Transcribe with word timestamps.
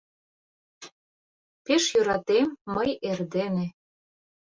Пеш 1.65 1.83
йӧратем 1.93 2.47
мый 2.75 2.89
эрдене 3.09 3.67